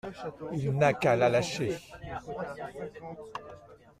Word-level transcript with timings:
Il 0.53 0.71
n’a 0.79 0.93
qu’à 0.93 1.15
la 1.15 1.29
lâcher. 1.29 1.77